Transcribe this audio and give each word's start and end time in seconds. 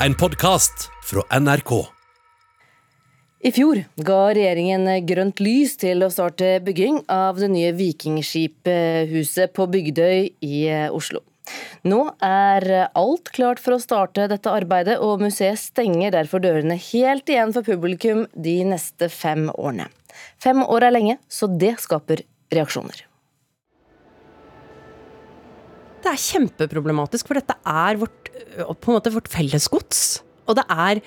en 0.00 0.14
podkast 0.14 0.90
fra 1.04 1.22
NRK. 1.40 1.70
I 3.40 3.52
fjor 3.54 3.78
ga 4.04 4.18
regjeringen 4.36 4.88
grønt 5.08 5.40
lys 5.40 5.76
til 5.80 6.04
å 6.04 6.10
starte 6.12 6.56
bygging 6.66 7.02
av 7.12 7.38
det 7.40 7.48
nye 7.52 7.72
Vikingskiphuset 7.76 9.54
på 9.56 9.68
Bygdøy 9.72 10.28
i 10.44 10.60
Oslo. 10.92 11.22
Nå 11.86 12.00
er 12.26 12.66
alt 12.98 13.30
klart 13.32 13.62
for 13.62 13.76
å 13.76 13.80
starte 13.80 14.26
dette 14.28 14.52
arbeidet, 14.52 14.98
og 14.98 15.22
museet 15.22 15.60
stenger 15.62 16.16
derfor 16.16 16.42
dørene 16.44 16.76
helt 16.90 17.30
igjen 17.30 17.54
for 17.54 17.64
publikum 17.64 18.26
de 18.34 18.58
neste 18.66 19.08
fem 19.12 19.46
årene. 19.54 19.88
Fem 20.42 20.64
år 20.66 20.88
er 20.88 20.96
lenge, 20.98 21.20
så 21.28 21.48
det 21.48 21.76
skaper 21.84 22.26
reaksjoner. 22.52 23.05
Det 26.06 26.12
er 26.14 26.22
kjempeproblematisk, 26.22 27.26
for 27.26 27.34
dette 27.40 27.56
er 27.66 27.96
vårt, 27.98 28.28
på 28.30 28.92
en 28.92 28.94
måte 28.94 29.10
vårt 29.10 29.26
fellesgods. 29.26 30.20
Og 30.46 30.54
det 30.54 30.62
er 30.70 31.00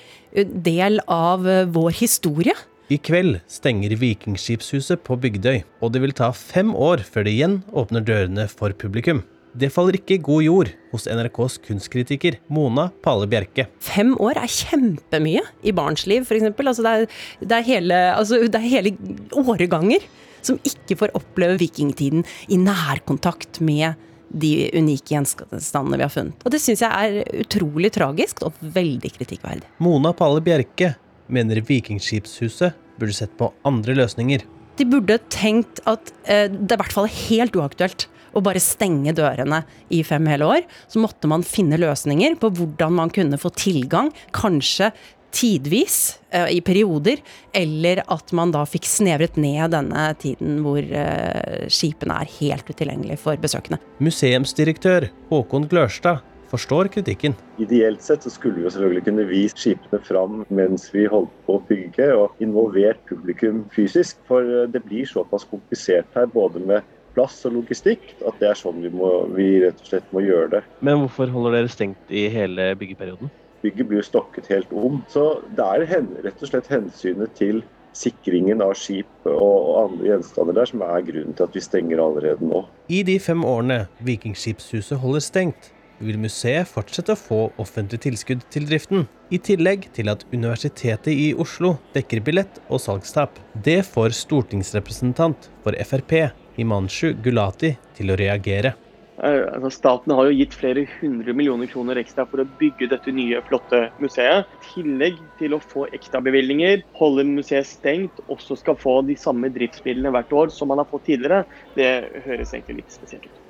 del 0.68 1.00
av 1.08 1.46
vår 1.72 1.94
historie. 2.02 2.52
I 2.92 2.98
kveld 3.00 3.38
stenger 3.48 3.94
Vikingskipshuset 3.96 5.00
på 5.06 5.16
Bygdøy, 5.22 5.62
og 5.80 5.94
det 5.94 6.02
vil 6.04 6.12
ta 6.18 6.28
fem 6.36 6.74
år 6.76 7.00
før 7.06 7.24
det 7.24 7.32
igjen 7.32 7.54
åpner 7.72 8.04
dørene 8.04 8.44
for 8.52 8.76
publikum. 8.76 9.22
Det 9.56 9.70
faller 9.72 9.96
ikke 9.96 10.18
i 10.18 10.22
god 10.26 10.44
jord 10.44 10.74
hos 10.92 11.08
NRKs 11.08 11.56
kunstkritiker 11.64 12.36
Mona 12.52 12.90
Pale 13.00 13.30
Bjerke. 13.30 13.70
Fem 13.80 14.12
år 14.20 14.42
er 14.42 14.52
kjempemye 14.52 15.46
i 15.64 15.72
barns 15.74 16.04
liv, 16.10 16.28
f.eks. 16.28 16.44
Altså 16.60 16.84
det, 16.84 16.92
er, 16.92 17.08
det, 17.40 17.56
er 17.56 17.68
hele, 17.70 18.02
altså 18.18 18.44
det 18.44 18.60
er 18.60 18.68
hele 18.68 18.94
åreganger 19.32 20.04
som 20.44 20.60
ikke 20.66 21.00
får 21.00 21.16
oppleve 21.16 21.58
vikingtiden 21.64 22.28
i 22.52 22.60
nærkontakt 22.60 23.62
med 23.64 23.96
de 24.30 24.70
unike 24.78 25.14
gjenstandene 25.14 25.98
vi 25.98 26.06
har 26.06 26.12
funnet. 26.12 26.44
Og 26.44 26.54
Det 26.54 26.62
syns 26.62 26.84
jeg 26.84 26.90
er 26.90 27.42
utrolig 27.42 27.92
tragisk 27.94 28.44
og 28.46 28.58
veldig 28.62 29.12
kritikkverdig. 29.18 29.66
Mona 29.82 30.14
Palle 30.16 30.42
Bjerke 30.44 30.94
mener 31.30 31.62
Vikingskipshuset 31.66 32.78
burde 33.00 33.16
sett 33.16 33.34
på 33.38 33.50
andre 33.66 33.96
løsninger. 33.98 34.44
De 34.78 34.86
burde 34.88 35.18
tenkt 35.32 35.82
at 35.90 36.12
eh, 36.24 36.48
det 36.48 36.72
er 36.72 36.78
i 36.78 36.82
hvert 36.84 36.96
fall 36.96 37.10
helt 37.10 37.56
uaktuelt 37.58 38.08
å 38.36 38.42
bare 38.44 38.62
stenge 38.62 39.12
dørene 39.16 39.62
i 39.92 40.02
fem 40.06 40.26
hele 40.30 40.46
år. 40.46 40.66
Så 40.90 41.02
måtte 41.02 41.30
man 41.30 41.44
finne 41.46 41.80
løsninger 41.80 42.36
på 42.40 42.52
hvordan 42.58 42.94
man 43.00 43.12
kunne 43.14 43.40
få 43.40 43.52
tilgang, 43.58 44.12
kanskje 44.36 44.92
tidvis, 45.34 46.18
eh, 46.30 46.56
i 46.56 46.60
perioder, 46.60 47.20
eller 47.52 48.02
at 48.06 48.32
man 48.36 48.52
da 48.54 48.64
fikk 48.68 48.88
snevret 48.88 49.38
ned 49.40 49.74
denne 49.74 50.08
tiden 50.20 50.60
hvor 50.64 50.80
eh, 50.80 51.68
skipene 51.72 52.20
er 52.22 52.34
helt 52.40 52.70
utilgjengelige 52.70 53.20
for 53.20 53.40
besøkende. 53.40 53.80
Museumsdirektør 54.02 55.10
Håkon 55.30 55.68
Glørstad 55.70 56.24
forstår 56.50 56.90
kritikken. 56.90 57.36
Ideelt 57.62 58.02
sett 58.02 58.24
så 58.26 58.32
skulle 58.32 58.58
vi 58.58 58.70
selvfølgelig 58.70 59.04
kunne 59.06 59.26
vist 59.28 59.60
skipene 59.62 60.00
fram 60.06 60.40
mens 60.50 60.88
vi 60.94 61.06
holdt 61.10 61.32
på 61.46 61.58
å 61.58 61.66
bygge, 61.68 62.08
og 62.16 62.42
involvert 62.42 63.02
publikum 63.10 63.64
fysisk. 63.74 64.18
For 64.30 64.46
eh, 64.46 64.66
det 64.70 64.82
blir 64.86 65.08
såpass 65.08 65.46
komplisert 65.50 66.10
her, 66.18 66.30
både 66.34 66.62
med 66.64 66.96
plass 67.14 67.40
og 67.48 67.56
logistikk, 67.58 68.02
at 68.26 68.38
det 68.42 68.52
er 68.52 68.58
sånn 68.58 68.82
vi, 68.84 68.90
må, 68.94 69.10
vi 69.34 69.48
rett 69.64 69.80
og 69.82 69.92
slett 69.92 70.12
må 70.14 70.22
gjøre 70.22 70.56
det. 70.56 70.64
Men 70.86 71.02
hvorfor 71.02 71.30
holder 71.34 71.58
dere 71.58 71.72
stengt 71.72 72.12
i 72.14 72.28
hele 72.30 72.70
byggeperioden? 72.78 73.32
Bygget 73.60 73.90
blir 73.90 74.06
stokket 74.06 74.48
helt 74.52 74.72
om. 74.72 75.02
Så 75.12 75.42
det 75.56 75.66
er 75.66 75.86
rett 76.24 76.40
og 76.40 76.48
slett 76.48 76.70
hensynet 76.72 77.34
til 77.38 77.62
sikringen 77.96 78.62
av 78.62 78.76
skip 78.78 79.26
og 79.26 79.80
andre 79.80 80.12
gjenstander 80.12 80.56
der 80.60 80.70
som 80.70 80.84
er 80.86 81.04
grunnen 81.06 81.34
til 81.36 81.48
at 81.48 81.56
vi 81.56 81.64
stenger 81.64 82.02
allerede 82.02 82.46
nå. 82.46 82.64
I 82.88 83.02
de 83.06 83.18
fem 83.22 83.42
årene 83.46 83.82
Vikingskipshuset 84.06 85.00
holder 85.02 85.24
stengt, 85.24 85.72
vil 86.00 86.16
museet 86.20 86.68
fortsette 86.68 87.12
å 87.12 87.20
få 87.20 87.40
offentlig 87.60 88.00
tilskudd 88.06 88.44
til 88.52 88.64
driften, 88.68 89.04
i 89.30 89.38
tillegg 89.38 89.90
til 89.96 90.08
at 90.08 90.24
Universitetet 90.32 91.12
i 91.12 91.30
Oslo 91.36 91.74
dekker 91.94 92.22
billett 92.24 92.60
og 92.68 92.80
salgstap. 92.80 93.36
Det 93.52 93.82
får 93.86 94.16
stortingsrepresentant 94.16 95.50
for 95.64 95.76
Frp, 95.84 96.30
Himanshu 96.56 97.12
Gulati, 97.22 97.74
til 97.98 98.14
å 98.14 98.18
reagere. 98.18 98.74
Eh, 99.22 99.42
altså 99.52 99.70
staten 99.74 100.14
har 100.16 100.28
jo 100.28 100.36
gitt 100.38 100.54
flere 100.56 100.86
hundre 101.00 101.34
millioner 101.36 101.68
kroner 101.68 101.98
ekstra 102.00 102.24
for 102.28 102.40
å 102.40 102.48
bygge 102.60 102.88
dette 102.92 103.12
nye, 103.12 103.42
flotte 103.48 103.82
museet. 104.00 104.48
I 104.48 104.70
tillegg 104.70 105.20
til 105.40 105.56
å 105.56 105.60
få 105.60 105.86
ekstrabevilgninger, 105.96 106.86
holde 106.96 107.26
museet 107.28 107.68
stengt, 107.68 108.22
også 108.32 108.56
skal 108.60 108.80
få 108.80 109.00
de 109.08 109.18
samme 109.20 109.52
driftsmidlene 109.52 110.14
hvert 110.16 110.32
år 110.32 110.54
som 110.54 110.72
man 110.72 110.80
har 110.80 110.88
fått 110.88 111.08
tidligere, 111.10 111.44
det 111.76 111.92
høres 112.24 112.54
egentlig 112.56 112.80
litt 112.80 112.96
spesielt 112.96 113.28
ut. 113.28 113.46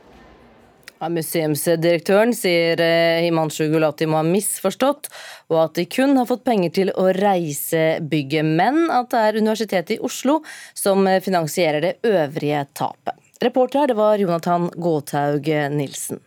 Ja, 1.01 1.09
museumsdirektøren 1.09 2.35
sier 2.37 2.83
eh, 2.85 3.23
Himanshu 3.25 3.71
Gulati 3.73 4.11
må 4.11 4.19
ha 4.19 4.27
misforstått, 4.27 5.09
og 5.49 5.63
at 5.63 5.79
de 5.79 5.87
kun 5.89 6.19
har 6.19 6.29
fått 6.29 6.45
penger 6.45 6.75
til 6.77 6.93
å 6.93 7.07
reise 7.17 8.03
bygget, 8.11 8.51
men 8.59 8.91
at 8.93 9.15
det 9.15 9.25
er 9.31 9.41
Universitetet 9.41 9.97
i 9.97 10.03
Oslo 10.05 10.41
som 10.77 11.09
finansierer 11.25 11.87
det 11.87 11.97
øvrige 12.11 12.67
tapet. 12.75 13.20
Reporter 13.41 13.81
her, 13.83 13.89
det 13.89 13.95
var 13.97 14.19
Jonathan 14.21 14.71
Gåthaug 14.77 15.47
Nilsen. 15.73 16.21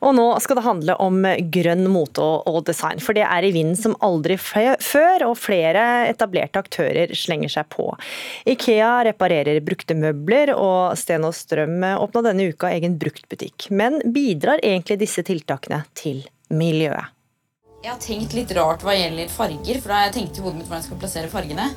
Og 0.00 0.14
nå 0.16 0.26
skal 0.40 0.56
det 0.56 0.64
handle 0.64 0.94
om 1.02 1.18
grønn 1.52 1.84
mote 1.92 2.24
og 2.24 2.62
design, 2.68 3.02
for 3.04 3.16
det 3.16 3.26
er 3.26 3.44
i 3.44 3.52
vinden 3.52 3.76
som 3.76 3.96
aldri 4.04 4.38
før, 4.40 5.26
og 5.26 5.36
flere 5.36 5.82
etablerte 6.08 6.62
aktører 6.62 7.12
slenger 7.16 7.52
seg 7.52 7.68
på. 7.74 7.90
Ikea 8.48 8.92
reparerer 9.10 9.60
brukte 9.64 9.98
møbler, 9.98 10.54
og 10.56 10.96
Sten 10.96 11.26
og 11.28 11.36
Strøm 11.36 11.84
åpna 11.90 12.24
denne 12.30 12.48
uka 12.54 12.72
egen 12.72 12.96
bruktbutikk. 13.00 13.68
Men 13.74 14.00
bidrar 14.14 14.62
egentlig 14.64 15.02
disse 15.02 15.26
tiltakene 15.26 15.82
til 15.98 16.24
miljøet? 16.48 17.12
Jeg 17.80 17.94
har 17.94 18.00
tenkt 18.00 18.34
litt 18.36 18.50
rart 18.56 18.82
hva 18.84 18.92
gjelder 18.96 19.28
farger, 19.32 19.80
for 19.80 19.88
da 19.88 19.98
har 19.98 20.08
jeg 20.08 20.16
tenkt 20.18 20.38
i 20.38 20.42
hodet 20.44 20.58
mitt 20.60 20.68
hvordan 20.68 20.82
jeg 20.82 20.88
skal 20.90 21.00
plassere 21.00 21.32
fargene. 21.32 21.70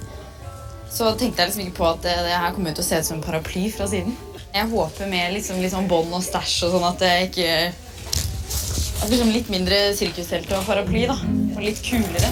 Så 0.94 1.10
tenkte 1.18 1.42
jeg 1.42 1.50
liksom 1.50 1.64
ikke 1.66 1.80
på 1.80 1.90
at 1.90 2.04
det, 2.06 2.16
det 2.28 2.36
her 2.38 2.56
kommer 2.56 2.76
til 2.76 2.84
å 2.84 2.88
se 2.88 3.00
ut 3.00 3.08
som 3.08 3.20
en 3.20 3.26
paraply 3.26 3.66
fra 3.74 3.88
siden. 3.90 4.16
Jeg 4.54 4.70
håper 4.70 5.08
med 5.10 5.34
liksom, 5.34 5.58
liksom 5.66 5.88
bånd 5.90 6.14
og 6.14 6.22
stæsj 6.22 6.68
og 6.68 6.76
sånn 6.76 6.84
at 6.86 7.00
det 7.02 7.14
ikke 7.28 7.54
At 7.74 9.08
det 9.08 9.08
blir 9.10 9.22
sånn 9.24 9.34
litt 9.34 9.50
mindre 9.50 9.80
sirkustelt 9.98 10.52
og 10.54 10.68
paraply. 10.68 11.08
da. 11.10 11.16
Og 11.56 11.64
litt 11.66 11.82
kulere. 11.84 12.30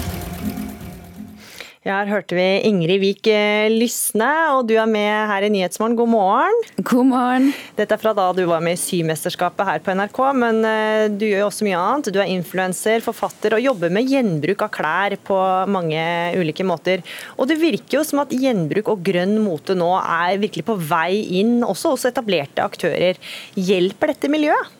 Ja, 1.82 1.96
her 1.98 2.12
hørte 2.12 2.36
vi 2.38 2.42
Ingrid 2.68 3.00
Vik 3.02 3.26
eh, 3.26 3.66
Lysne, 3.66 4.28
og 4.54 4.68
du 4.68 4.76
er 4.78 4.86
med 4.86 5.10
her 5.26 5.42
i 5.42 5.48
Nyhetsmorgen. 5.50 5.96
God 5.98 6.10
morgen. 6.12 6.60
God 6.78 7.08
morgen. 7.08 7.48
Dette 7.74 7.96
er 7.96 7.98
fra 7.98 8.12
da 8.14 8.28
du 8.36 8.44
var 8.46 8.62
med 8.62 8.76
i 8.76 8.78
Symesterskapet 8.78 9.66
her 9.66 9.80
på 9.82 9.96
NRK, 9.98 10.20
men 10.38 10.60
eh, 10.62 11.06
du 11.10 11.24
gjør 11.26 11.40
jo 11.40 11.48
også 11.48 11.66
mye 11.66 11.80
annet. 11.80 12.10
Du 12.14 12.20
er 12.22 12.30
influenser, 12.30 13.02
forfatter 13.02 13.56
og 13.56 13.64
jobber 13.64 13.90
med 13.90 14.06
gjenbruk 14.06 14.62
av 14.62 14.70
klær 14.76 15.16
på 15.26 15.38
mange 15.74 16.04
ulike 16.38 16.62
måter. 16.70 17.02
Og 17.34 17.50
det 17.50 17.58
virker 17.58 17.98
jo 17.98 18.04
som 18.06 18.22
at 18.22 18.30
gjenbruk 18.30 18.92
og 18.94 19.02
grønn 19.02 19.34
mote 19.42 19.74
nå 19.74 19.90
er 19.98 20.38
virkelig 20.38 20.68
på 20.70 20.78
vei 20.78 21.18
inn, 21.40 21.64
også 21.66 21.96
hos 21.96 22.06
etablerte 22.12 22.62
aktører. 22.62 23.18
Hjelper 23.58 24.14
dette 24.14 24.30
miljøet? 24.30 24.70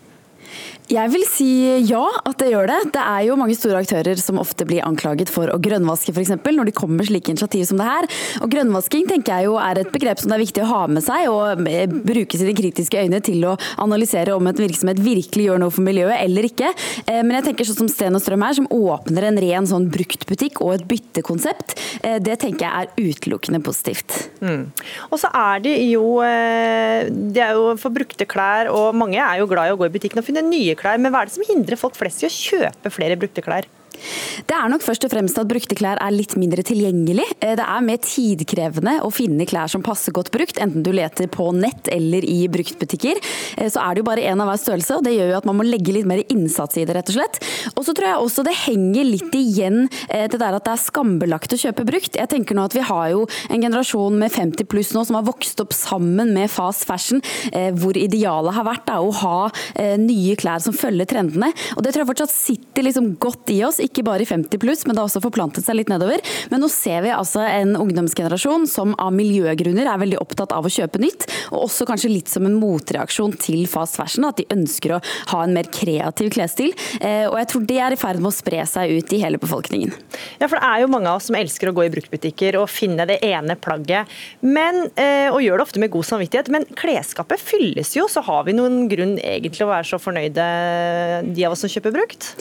Jeg 0.91 1.11
vil 1.13 1.23
si 1.31 1.49
ja, 1.87 2.03
at 2.27 2.41
det 2.43 2.51
gjør 2.51 2.67
det. 2.69 2.79
Det 2.97 3.03
er 3.03 3.23
jo 3.29 3.37
mange 3.39 3.55
store 3.57 3.81
aktører 3.85 4.19
som 4.21 4.41
ofte 4.43 4.67
blir 4.69 4.83
anklaget 4.85 5.31
for 5.33 5.49
å 5.53 5.59
grønnvaske, 5.63 6.13
f.eks. 6.13 6.35
når 6.43 6.69
de 6.69 6.75
kommer 6.75 7.07
slike 7.07 7.33
initiativ 7.33 7.65
som 7.69 7.79
det 7.81 7.87
her. 7.87 8.09
Og 8.43 8.51
grønnvasking 8.53 9.07
tenker 9.09 9.41
jeg 9.41 9.49
jo 9.49 9.57
er 9.63 9.81
et 9.81 9.93
begrep 9.95 10.21
som 10.21 10.33
det 10.33 10.37
er 10.37 10.43
viktig 10.43 10.65
å 10.65 10.71
ha 10.73 10.81
med 10.91 11.05
seg 11.05 11.29
og 11.31 11.63
bruke 12.05 12.41
sine 12.41 12.55
kritiske 12.59 13.07
øyne 13.07 13.23
til 13.25 13.47
å 13.49 13.55
analysere 13.83 14.35
om 14.37 14.51
et 14.51 14.61
virksomhet 14.61 15.01
virkelig 15.03 15.47
gjør 15.49 15.63
noe 15.63 15.73
for 15.73 15.87
miljøet 15.87 16.19
eller 16.19 16.49
ikke. 16.51 16.73
Eh, 17.07 17.23
men 17.23 17.39
jeg 17.39 17.49
tenker 17.49 17.69
sånn 17.69 17.81
som 17.85 17.93
Sten 17.93 18.19
og 18.19 18.25
Strøm 18.25 18.45
her, 18.45 18.59
som 18.59 18.69
åpner 18.73 19.29
en 19.31 19.41
ren 19.47 19.69
sånn 19.71 19.89
bruktbutikk 19.93 20.61
og 20.67 20.75
et 20.77 20.87
byttekonsept, 20.91 21.77
eh, 22.03 22.19
det 22.23 22.41
tenker 22.43 22.67
jeg 22.67 22.91
er 22.91 23.13
utelukkende 23.13 23.63
positivt. 23.65 24.19
Mm. 24.43 24.69
Og 25.09 25.23
så 25.23 25.31
er 25.31 25.63
det 25.65 25.77
jo 25.87 26.19
eh, 26.27 27.09
Det 27.09 27.41
er 27.45 27.57
jo 27.57 27.73
for 27.81 27.95
brukte 27.95 28.27
klær, 28.29 28.69
og 28.73 28.97
mange 28.99 29.21
er 29.23 29.41
jo 29.41 29.49
glad 29.51 29.71
i 29.71 29.75
å 29.75 29.81
gå 29.81 29.89
i 29.89 29.95
butikken 29.95 30.21
og 30.21 30.27
finne 30.27 30.45
nye 30.45 30.72
klær, 30.79 31.01
men 31.01 31.13
hva 31.13 31.23
er 31.23 31.31
det 31.31 31.37
som 31.37 31.47
hindrer 31.47 31.81
folk 31.81 31.97
flest 31.99 32.25
i 32.25 32.29
å 32.29 32.33
kjøpe 32.33 32.93
flere 32.93 33.19
brukte 33.21 33.45
klær? 33.45 33.69
Det 34.49 34.57
er 34.57 34.71
nok 34.73 34.83
først 34.85 35.07
og 35.07 35.13
fremst 35.13 35.39
at 35.41 35.49
brukte 35.51 35.77
klær 35.79 36.01
er 36.03 36.15
litt 36.15 36.35
mindre 36.41 36.65
tilgjengelig. 36.67 37.25
Eh, 37.41 37.55
det 37.59 37.65
er 37.65 37.85
mer 37.85 38.01
tidkrevende 38.03 38.99
å 39.07 39.11
finne 39.15 39.47
klær 39.49 39.71
som 39.71 39.85
passer 39.85 40.15
godt 40.15 40.33
brukt, 40.35 40.61
enten 40.63 40.85
du 40.85 40.93
leter 40.95 41.29
på 41.33 41.51
nett 41.57 41.91
eller 41.93 42.25
i 42.27 42.47
bruktbutikker. 42.53 43.21
Eh, 43.57 43.71
så 43.73 43.83
er 43.83 43.95
det 43.95 44.03
jo 44.03 44.09
bare 44.09 44.27
én 44.29 44.43
av 44.43 44.51
hver 44.51 44.61
størrelse, 44.61 44.99
og 44.99 45.07
det 45.07 45.15
gjør 45.17 45.33
jo 45.33 45.39
at 45.41 45.49
man 45.49 45.59
må 45.61 45.67
legge 45.67 45.95
litt 45.95 46.09
mer 46.09 46.25
innsats 46.33 46.81
i 46.81 46.87
det, 46.89 46.97
rett 46.97 47.13
og 47.13 47.19
slett. 47.19 47.41
Og 47.75 47.87
så 47.87 47.95
tror 47.97 48.09
jeg 48.09 48.27
også 48.27 48.47
det 48.47 48.57
henger 48.65 49.09
litt 49.09 49.39
igjen 49.39 49.87
eh, 50.09 50.27
det 50.33 50.41
der 50.41 50.59
at 50.59 50.67
det 50.67 50.75
er 50.75 50.85
skambelagt 50.85 51.55
å 51.55 51.61
kjøpe 51.63 51.87
brukt. 51.89 52.19
Jeg 52.19 52.33
tenker 52.33 52.59
nå 52.59 52.67
at 52.69 52.77
vi 52.77 52.87
har 52.87 53.13
jo 53.15 53.27
en 53.49 53.63
generasjon 53.63 54.19
med 54.19 54.35
50 54.35 54.69
pluss 54.71 54.93
nå 54.97 55.05
som 55.09 55.19
har 55.19 55.27
vokst 55.27 55.61
opp 55.63 55.75
sammen 55.77 56.33
med 56.35 56.51
fast 56.53 56.87
fashion, 56.89 57.21
hvor 57.79 57.97
idealet 57.99 58.55
har 58.57 58.65
vært 58.67 58.85
da, 58.89 58.99
å 59.03 59.11
ha 59.15 59.95
nye 60.01 60.35
klær 60.39 60.63
som 60.65 60.75
følger 60.77 61.09
trendene. 61.09 61.51
Og 61.77 61.85
det 61.85 61.93
tror 61.93 62.03
jeg 62.03 62.11
fortsatt 62.11 62.35
sitter 62.35 62.87
liksom 62.87 63.13
godt 63.23 63.53
i 63.55 63.61
oss. 63.67 63.81
ikke 63.83 63.92
bare 64.01 64.25
i 64.25 64.29
50 64.29 64.57
pluss, 64.63 64.87
men 64.87 64.97
det 64.97 65.03
har 65.03 65.11
også 65.11 65.21
forplantet 65.21 65.67
seg 65.67 65.77
litt 65.77 65.93
nedover. 65.93 66.25
Men 66.49 66.65
nå 66.65 66.71
ser 66.73 67.05
vi 67.05 67.13
altså 67.13 67.45
en 67.45 67.77
ungdomsgenerasjon 67.77 68.65
som 68.71 68.97
av 68.97 69.13
miljøgrunner 69.13 69.85
er 69.85 70.01
veldig 70.01 70.21
opptatt 70.23 70.55
av 70.57 70.65
å 70.65 70.73
kjøpe 70.73 71.03
nytt, 71.03 71.29
og 71.53 71.67
også 71.67 71.87
kanskje 71.91 72.13
litt 72.15 72.33
som 72.33 72.49
en 72.49 72.57
motreaksjon 72.57 73.37
til 73.43 73.67
fast 73.71 74.01
fashion, 74.01 74.25
at 74.25 74.41
de 74.41 74.49
ønsker 74.55 74.97
å 74.97 75.03
ha 75.35 75.43
en 75.45 75.53
mer 75.53 75.69
kreativ 75.69 76.33
klesstil. 76.33 76.73
Eh, 77.03 77.29
og 77.29 77.37
jeg 77.43 77.51
tror 77.53 77.69
det 77.69 77.79
er 77.85 77.93
i 77.93 78.01
ferd 78.01 78.23
med 78.23 78.33
å 78.33 78.35
spre 78.35 78.65
seg 78.69 78.97
ut 78.97 79.13
i 79.13 79.21
hele 79.21 79.41
befolkningen. 79.43 79.93
Ja, 80.41 80.49
for 80.49 80.57
det 80.57 80.65
er 80.65 80.85
jo 80.85 80.91
mange 80.93 81.13
av 81.13 81.21
oss 81.21 81.29
som 81.29 81.37
elsker 81.37 81.71
å 81.71 81.77
gå 81.77 81.87
i 81.87 81.93
bruktbutikker 81.93 82.57
og 82.63 82.71
finne 82.73 83.05
det 83.09 83.21
ene 83.27 83.59
plagget, 83.61 84.11
men, 84.41 84.87
eh, 84.97 85.29
og 85.29 85.43
gjør 85.45 85.61
det 85.61 85.67
ofte 85.67 85.83
med 85.83 85.93
god 85.93 86.09
samvittighet. 86.09 86.51
Men 86.53 86.67
klesskapet 86.79 87.43
fylles 87.43 87.95
jo, 87.97 88.09
så 88.09 88.23
har 88.25 88.47
vi 88.49 88.57
noen 88.57 88.87
grunn 88.91 89.19
egentlig 89.19 89.67
å 89.67 89.73
være 89.73 89.89
så 89.89 90.01
fornøyde, 90.03 90.47
de 91.35 91.47
av 91.47 91.55
oss 91.55 91.65
som 91.65 91.73
kjøper 91.73 91.95
brukt? 91.95 92.33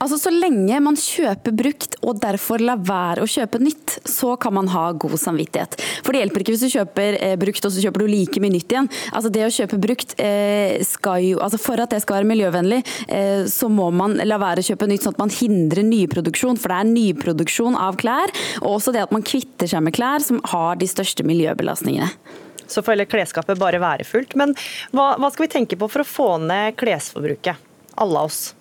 Altså 0.00 0.18
Så 0.20 0.32
lenge 0.32 0.76
man 0.84 0.98
kjøper 1.00 1.54
brukt 1.56 1.96
og 2.04 2.20
derfor 2.22 2.62
la 2.62 2.76
være 2.76 3.24
å 3.24 3.30
kjøpe 3.30 3.60
nytt, 3.62 3.96
så 4.08 4.34
kan 4.40 4.54
man 4.56 4.70
ha 4.72 4.90
god 4.92 5.16
samvittighet. 5.20 5.76
For 6.04 6.12
det 6.12 6.22
hjelper 6.22 6.44
ikke 6.44 6.54
hvis 6.54 6.64
du 6.66 6.74
kjøper 6.74 7.18
eh, 7.18 7.36
brukt 7.40 7.66
og 7.66 7.74
så 7.74 7.84
kjøper 7.84 8.04
du 8.04 8.10
like 8.10 8.42
mye 8.42 8.54
nytt 8.54 8.74
igjen. 8.74 8.90
Altså 9.12 9.32
Det 9.32 9.46
å 9.46 9.52
kjøpe 9.54 9.80
brukt 9.82 10.14
eh, 10.22 10.76
skal 10.86 11.24
jo 11.24 11.40
altså 11.44 11.60
For 11.60 11.80
at 11.82 11.92
det 11.94 12.02
skal 12.04 12.20
være 12.20 12.30
miljøvennlig, 12.30 12.82
eh, 13.08 13.46
så 13.50 13.70
må 13.72 13.90
man 13.94 14.18
la 14.24 14.40
være 14.40 14.62
å 14.62 14.68
kjøpe 14.70 14.88
nytt, 14.90 15.06
sånn 15.06 15.16
at 15.16 15.22
man 15.22 15.34
hindrer 15.34 15.86
nyproduksjon. 15.86 16.60
For 16.60 16.72
det 16.72 16.78
er 16.80 16.92
nyproduksjon 16.92 17.78
av 17.80 17.98
klær, 18.00 18.32
og 18.62 18.76
også 18.76 18.94
det 18.94 19.04
at 19.06 19.14
man 19.14 19.26
kvitter 19.26 19.70
seg 19.70 19.84
med 19.86 19.96
klær 19.96 20.24
som 20.24 20.40
har 20.52 20.78
de 20.80 20.88
største 20.90 21.26
miljøbelastningene 21.26 22.12
så 22.70 22.82
får 22.82 22.94
heller 22.94 23.10
klesskapet 23.10 23.58
bare 23.58 23.80
være 23.82 24.06
fullt. 24.06 24.36
Men 24.38 24.54
hva, 24.94 25.16
hva 25.18 25.32
skal 25.32 25.48
vi 25.48 25.52
tenke 25.56 25.78
på 25.80 25.90
for 25.90 26.04
å 26.04 26.06
få 26.06 26.30
ned 26.44 26.78
klesforbruket? 26.78 27.68
Alle 28.00 28.22
av 28.22 28.30
oss. 28.30 28.52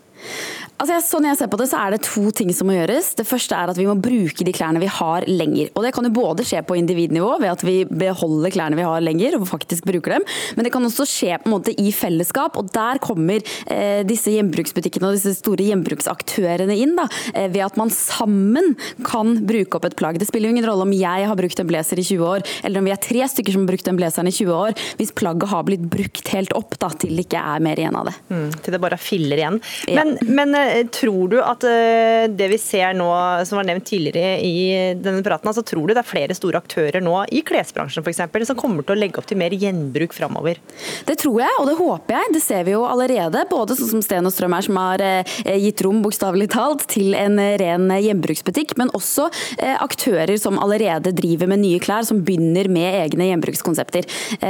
Altså, 0.79 0.95
sånn 1.03 1.25
jeg 1.27 1.35
ser 1.35 1.49
på 1.51 1.57
det, 1.59 1.67
så 1.67 1.79
er 1.81 1.91
det 1.91 2.05
to 2.07 2.29
ting 2.31 2.53
som 2.55 2.69
må 2.69 2.77
gjøres. 2.77 3.11
Det 3.19 3.25
første 3.27 3.55
er 3.55 3.71
at 3.71 3.79
vi 3.79 3.87
må 3.87 3.97
bruke 3.99 4.45
de 4.47 4.53
klærne 4.55 4.79
vi 4.79 4.87
har 4.87 5.25
lenger. 5.27 5.73
Og 5.75 5.83
Det 5.83 5.91
kan 5.95 6.07
jo 6.07 6.13
både 6.15 6.45
skje 6.47 6.61
på 6.63 6.77
individnivå 6.79 7.33
ved 7.41 7.51
at 7.51 7.63
vi 7.67 7.81
beholder 7.83 8.53
klærne 8.55 8.79
vi 8.79 8.85
har 8.87 9.03
lenger 9.03 9.35
og 9.35 9.47
faktisk 9.49 9.83
bruker 9.89 10.15
dem, 10.15 10.27
men 10.55 10.63
det 10.63 10.71
kan 10.71 10.85
også 10.87 11.07
skje 11.09 11.35
på 11.41 11.49
en 11.49 11.55
måte 11.57 11.73
i 11.75 11.91
fellesskap. 11.95 12.55
og 12.55 12.71
Der 12.71 13.01
kommer 13.03 13.43
eh, 13.67 14.05
disse 14.07 14.31
gjenbruksbutikkene 14.31 15.09
og 15.09 15.17
disse 15.17 15.35
store 15.41 15.67
gjenbruksaktørene 15.67 16.77
inn. 16.79 16.95
da, 16.95 17.09
eh, 17.33 17.49
Ved 17.49 17.65
at 17.65 17.77
man 17.77 17.91
sammen 17.91 18.77
kan 19.03 19.35
bruke 19.43 19.75
opp 19.75 19.89
et 19.89 19.97
plagg. 19.99 20.19
Det 20.19 20.29
spiller 20.29 20.47
jo 20.47 20.55
ingen 20.55 20.69
rolle 20.69 20.87
om 20.87 20.95
jeg 20.95 21.27
har 21.27 21.35
brukt 21.35 21.59
en 21.59 21.67
blazer 21.67 21.99
i 21.99 22.07
20 22.07 22.23
år, 22.23 22.47
eller 22.63 22.79
om 22.79 22.87
vi 22.87 22.95
er 22.95 23.03
tre 23.03 23.27
stykker 23.27 23.51
som 23.51 23.65
har 23.65 23.73
brukt 23.73 23.85
den 23.85 23.99
blazeren 23.99 24.31
i 24.31 24.35
20 24.35 24.55
år, 24.55 24.79
hvis 24.95 25.11
plagget 25.11 25.51
har 25.51 25.67
blitt 25.67 25.83
brukt 25.91 26.27
helt 26.31 26.55
opp 26.55 26.79
da, 26.79 26.87
til 26.89 27.15
det 27.17 27.27
ikke 27.27 27.43
er 27.43 27.59
mer 27.59 27.75
igjen 27.75 27.99
av 27.99 28.07
det. 28.07 28.15
Mm, 28.31 28.49
til 28.63 28.75
det 28.75 28.81
bare 28.81 28.95
er 28.95 29.03
filler 29.03 29.43
igjen. 29.43 29.59
Men, 29.91 30.08
ja. 30.17 30.27
men 30.39 30.55
eh, 30.55 30.87
tror 30.93 31.29
du 31.31 31.37
at 31.41 31.63
eh, 31.67 32.25
det 32.31 32.49
vi 32.51 32.59
ser 32.61 32.95
nå, 32.97 33.09
som 33.47 33.59
var 33.59 33.67
nevnt 33.67 33.87
tidligere 33.89 34.39
i 34.45 34.93
denne 34.99 35.23
praten, 35.25 35.49
altså 35.51 35.63
tror 35.65 35.87
du 35.87 35.93
det 35.93 36.01
er 36.03 36.09
flere 36.09 36.37
store 36.37 36.61
aktører 36.61 37.03
nå 37.03 37.15
i 37.35 37.41
klesbransjen 37.45 38.05
f.eks. 38.05 38.47
som 38.49 38.59
kommer 38.59 38.85
til 38.85 38.95
å 38.95 38.99
legge 38.99 39.21
opp 39.21 39.29
til 39.29 39.39
mer 39.39 39.53
gjenbruk 39.55 40.15
framover? 40.15 40.59
Det 41.07 41.17
tror 41.21 41.41
jeg, 41.43 41.57
og 41.61 41.69
det 41.69 41.77
håper 41.79 42.17
jeg. 42.17 42.33
Det 42.35 42.43
ser 42.43 42.65
vi 42.67 42.75
jo 42.75 42.85
allerede. 42.87 43.45
Både 43.51 43.77
sånn 43.77 43.93
som 43.93 44.03
Sten 44.05 44.27
og 44.27 44.35
Strøm 44.35 44.55
her, 44.57 44.67
som 44.67 44.79
har 44.81 45.03
eh, 45.05 45.35
gitt 45.59 45.83
rom, 45.85 46.01
bokstavelig 46.05 46.49
talt, 46.55 46.87
til 46.89 47.15
en 47.17 47.39
ren 47.61 47.89
gjenbruksbutikk. 47.99 48.75
Men 48.79 48.91
også 48.97 49.27
aktører 49.59 50.37
som 50.39 50.57
allerede 50.61 51.11
driver 51.15 51.49
med 51.51 51.61
nye 51.63 51.79
klær, 51.83 52.05
som 52.07 52.21
begynner 52.25 52.69
med 52.71 52.97
egne 53.03 53.29
gjenbrukskonsepter. 53.29 54.07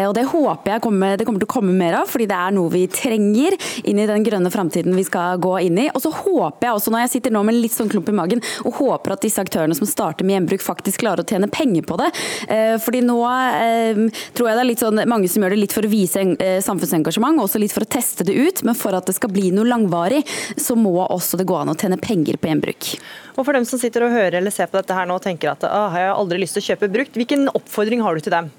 Og 0.07 0.13
det 0.15 0.25
håper 0.31 0.75
jeg 0.75 0.83
kommer, 0.83 1.17
det 1.19 1.27
kommer 1.27 1.41
til 1.41 1.49
å 1.49 1.53
komme 1.53 1.75
mer 1.75 1.99
av, 2.01 2.09
fordi 2.09 2.27
det 2.29 2.37
er 2.37 2.55
noe 2.55 2.71
vi 2.73 2.85
trenger 2.91 3.57
inn 3.89 4.01
i 4.01 4.07
den 4.09 4.25
grønne 4.25 4.51
framtiden 4.53 4.95
vi 4.97 5.05
skal 5.07 5.39
gå 5.41 5.48
inn 5.63 5.79
i. 5.81 5.87
Og 5.93 6.03
så 6.03 6.11
håper 6.13 6.67
jeg 6.67 6.77
også, 6.77 6.93
når 6.93 7.05
jeg 7.05 7.13
sitter 7.15 7.35
nå 7.35 7.43
med 7.47 7.57
litt 7.57 7.75
sånn 7.75 7.91
klump 7.91 8.09
i 8.11 8.15
magen, 8.15 8.43
og 8.65 8.79
håper 8.79 9.15
at 9.15 9.25
disse 9.25 9.41
aktørene 9.41 9.77
som 9.77 9.89
starter 9.89 10.27
med 10.27 10.37
gjenbruk, 10.37 10.65
faktisk 10.65 11.03
klarer 11.03 11.25
å 11.25 11.29
tjene 11.29 11.49
penger 11.51 11.87
på 11.89 11.97
det. 12.01 12.09
Eh, 12.51 12.75
fordi 12.81 13.03
nå 13.05 13.17
eh, 13.25 14.03
tror 14.37 14.49
jeg 14.49 14.59
det 14.59 14.63
er 14.63 14.69
litt 14.69 14.83
sånn, 14.83 15.03
mange 15.09 15.31
som 15.31 15.43
gjør 15.43 15.55
det 15.55 15.61
litt 15.63 15.75
for 15.75 15.87
å 15.87 15.91
vise 15.91 16.25
eh, 16.35 16.59
samfunnsengasjement, 16.65 17.39
og 17.39 17.47
også 17.47 17.61
litt 17.61 17.75
for 17.75 17.87
å 17.87 17.91
teste 17.97 18.27
det 18.27 18.37
ut. 18.37 18.63
Men 18.67 18.77
for 18.77 18.97
at 18.97 19.09
det 19.09 19.17
skal 19.17 19.33
bli 19.33 19.49
noe 19.55 19.67
langvarig, 19.69 20.21
så 20.59 20.77
må 20.79 20.95
også 21.05 21.39
det 21.39 21.47
gå 21.49 21.57
an 21.57 21.73
å 21.73 21.77
tjene 21.79 21.99
penger 22.01 22.39
på 22.39 22.51
gjenbruk. 22.51 22.93
Og 23.39 23.45
for 23.45 23.55
dem 23.55 23.67
som 23.67 23.79
sitter 23.81 24.05
og 24.05 24.15
hører 24.15 24.41
eller 24.41 24.53
ser 24.53 24.69
på 24.71 24.79
dette 24.79 24.95
her 24.95 25.07
nå 25.07 25.15
og 25.19 25.23
tenker 25.23 25.53
at 25.53 25.63
ah, 25.67 25.93
jeg 25.95 26.09
har 26.09 26.17
aldri 26.17 26.41
lyst 26.41 26.57
til 26.57 26.65
å 26.65 26.69
kjøpe 26.73 26.91
brukt, 26.91 27.15
hvilken 27.15 27.47
oppfordring 27.53 28.03
har 28.03 28.17
du 28.17 28.25
til 28.25 28.35
dem? 28.35 28.49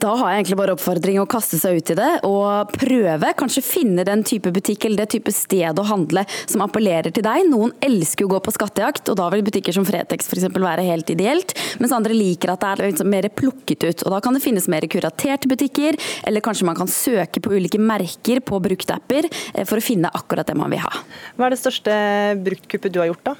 Da 0.00 0.14
har 0.16 0.30
jeg 0.30 0.38
egentlig 0.40 0.56
bare 0.56 0.72
oppfordring 0.72 1.18
å 1.20 1.26
kaste 1.28 1.58
seg 1.60 1.76
ut 1.76 1.90
i 1.92 1.96
det 1.98 2.08
og 2.24 2.70
prøve. 2.72 3.32
Kanskje 3.36 3.62
finne 3.64 4.04
den 4.08 4.22
type 4.24 4.48
butikk 4.54 4.86
eller 4.88 5.02
det 5.02 5.10
type 5.12 5.32
sted 5.36 5.76
å 5.76 5.84
handle 5.90 6.22
som 6.48 6.64
appellerer 6.64 7.12
til 7.12 7.26
deg. 7.26 7.44
Noen 7.50 7.74
elsker 7.84 8.24
å 8.24 8.30
gå 8.32 8.38
på 8.46 8.54
skattejakt, 8.56 9.10
og 9.12 9.18
da 9.20 9.26
vil 9.34 9.44
butikker 9.44 9.76
som 9.76 9.84
Fretex 9.84 10.30
f.eks. 10.30 10.48
være 10.56 10.86
helt 10.88 11.12
ideelt. 11.12 11.52
Mens 11.82 11.92
andre 11.92 12.16
liker 12.16 12.54
at 12.54 12.64
det 12.64 12.70
er 12.70 12.84
liksom 12.94 13.12
mer 13.12 13.28
plukket 13.28 13.84
ut. 13.84 14.06
Og 14.06 14.16
da 14.16 14.22
kan 14.24 14.36
det 14.36 14.44
finnes 14.46 14.70
mer 14.72 14.88
kuraterte 14.88 15.52
butikker, 15.52 16.00
eller 16.24 16.44
kanskje 16.48 16.70
man 16.70 16.80
kan 16.80 16.88
søke 16.88 17.44
på 17.44 17.52
ulike 17.52 17.82
merker 17.82 18.40
på 18.40 18.62
bruktapper 18.64 19.28
eh, 19.28 19.68
for 19.68 19.76
å 19.76 19.84
finne 19.84 20.08
akkurat 20.16 20.48
det 20.48 20.56
man 20.56 20.72
vil 20.72 20.80
ha. 20.80 20.96
Hva 21.36 21.50
er 21.50 21.58
det 21.58 21.60
største 21.60 22.00
bruktkuppet 22.40 22.96
du 22.96 23.02
har 23.04 23.12
gjort, 23.12 23.34
da? 23.34 23.36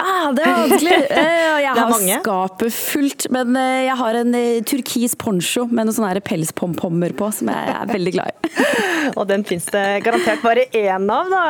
Ah, 0.00 0.30
det 0.34 0.44
er 0.44 0.54
vanskelig. 0.54 0.98
Eh, 1.20 1.62
jeg 1.64 1.76
har 1.76 2.22
skapet 2.22 2.74
fullt, 2.74 3.26
men 3.34 3.56
eh, 3.58 3.84
jeg 3.86 3.96
har 4.00 4.16
en 4.20 4.36
eh, 4.36 4.60
turkis 4.66 5.16
poncho 5.18 5.66
med 5.68 5.88
noen 5.88 5.96
sånne 5.96 6.22
pelspompommer 6.24 7.12
på, 7.18 7.28
som 7.34 7.50
jeg 7.52 7.74
er 7.74 7.90
veldig 7.90 8.12
glad 8.14 8.30
i. 8.30 8.52
Og 9.18 9.26
den 9.30 9.44
fins 9.48 9.66
det 9.72 9.84
garantert 10.06 10.42
bare 10.44 10.66
én 10.76 11.10
av, 11.12 11.30
da. 11.32 11.42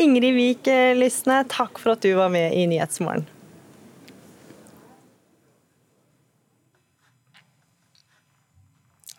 Ingrid 0.00 0.36
Vik 0.38 0.70
Lysne, 0.98 1.42
takk 1.50 1.80
for 1.82 1.94
at 1.94 2.04
du 2.04 2.12
var 2.18 2.32
med 2.34 2.54
i 2.56 2.66
Nyhetsmorgen. 2.70 3.28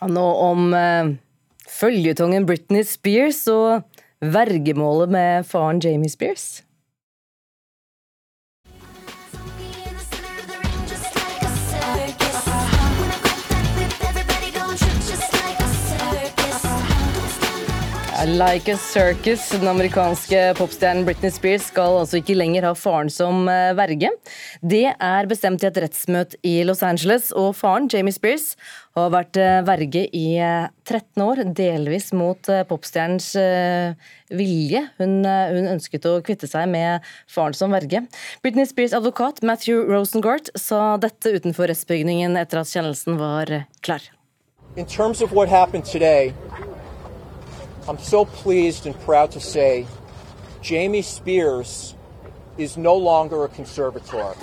Nå 0.06 0.22
om 0.22 0.68
føljetongen 1.72 2.46
Britney 2.46 2.86
Spears 2.86 3.40
og 3.50 3.82
vergemålet 4.22 5.10
med 5.10 5.48
faren 5.50 5.82
Jamie 5.82 6.12
Spears. 6.12 6.65
Like 18.26 18.74
a 18.74 18.78
Circus, 18.78 19.50
den 19.50 19.68
amerikanske 19.68 20.40
popstjernen 20.58 21.06
Britney 21.06 21.30
Spears, 21.30 21.68
skal 21.70 22.00
altså 22.00 22.18
ikke 22.18 22.34
lenger 22.34 22.66
ha 22.66 22.72
faren 22.74 23.12
som 23.14 23.44
eh, 23.52 23.76
verge. 23.78 24.10
Det 24.66 24.88
er 24.90 25.28
bestemt 25.30 25.62
i 25.62 25.68
et 25.70 25.78
rettsmøte 25.84 26.40
i 26.42 26.56
Los 26.66 26.82
Angeles, 26.82 27.28
og 27.38 27.52
faren, 27.54 27.86
Jamie 27.92 28.16
Spears, 28.16 28.56
har 28.98 29.12
vært 29.14 29.38
eh, 29.38 29.60
verge 29.68 30.08
i 30.10 30.26
13 30.42 31.06
eh, 31.06 31.22
år, 31.22 31.44
delvis 31.60 32.10
mot 32.18 32.50
popstjernens 32.72 33.30
vilje. 34.34 34.82
Hun, 34.98 35.16
hun 35.22 35.72
ønsket 35.76 36.10
å 36.10 36.18
kvitte 36.26 36.50
seg 36.50 36.66
med 36.74 37.06
faren 37.30 37.54
som 37.54 37.78
verge. 37.78 38.08
Britney 38.42 38.66
Spears' 38.66 38.98
advokat 38.98 39.44
Matthew 39.46 39.86
Rosengart 39.92 40.50
sa 40.58 40.96
dette 40.98 41.38
utenfor 41.38 41.70
rettsbygningen 41.70 42.42
etter 42.42 42.64
at 42.64 42.74
kjennelsen 42.74 43.22
var 43.22 43.54
klar. 43.86 44.02
In 44.76 44.90
terms 44.90 45.22
of 45.22 45.32
what 45.32 45.48
happened 45.48 45.86
today, 45.86 46.34
I'm 47.88 48.00
so 48.00 48.26
pleased 48.26 48.88
and 48.88 48.96
proud 49.06 49.32
to 49.32 49.40
say 49.40 49.86
Jamie 50.62 51.04
Spears 51.04 51.94
is 52.58 52.78
no 52.78 52.96
longer 52.96 53.44
a 53.46 53.48
conservator. 53.48 54.34